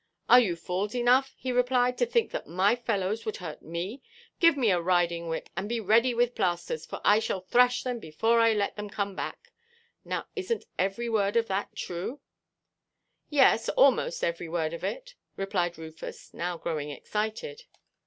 [0.27, 4.01] 'Are you fools enough,' he replied, 'to think that my fellows would hurt me?
[4.39, 8.39] Give me a riding–whip, and be ready with plasters, for I shall thrash them before
[8.39, 9.51] I let them come back.'
[10.03, 12.19] Now isnʼt every word of that true?"
[13.29, 17.65] "Yes, almost every word of it," replied Rufus, now growing excited.